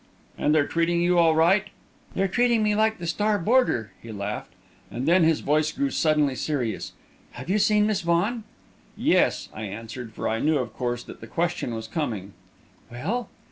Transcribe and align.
"And 0.35 0.55
they're 0.55 0.65
treating 0.65 0.99
you 1.03 1.19
all 1.19 1.35
right?" 1.35 1.65
"They're 2.15 2.27
treating 2.27 2.63
me 2.63 2.73
like 2.73 2.97
the 2.97 3.05
star 3.05 3.37
boarder," 3.37 3.91
he 4.01 4.11
laughed. 4.11 4.51
And 4.89 5.07
then 5.07 5.23
his 5.23 5.41
voice 5.41 5.71
grew 5.71 5.91
suddenly 5.91 6.33
serious. 6.33 6.93
"Have 7.33 7.51
you 7.51 7.59
seen 7.59 7.85
Miss 7.85 8.01
Vaughan?" 8.01 8.43
"Yes," 8.97 9.49
I 9.53 9.61
answered; 9.65 10.13
for 10.13 10.27
I 10.27 10.39
knew 10.39 10.57
of 10.57 10.73
course 10.73 11.03
that 11.03 11.21
the 11.21 11.27
question 11.27 11.75
was 11.75 11.87
coming. 11.87 12.33
"Well?" 12.91 13.29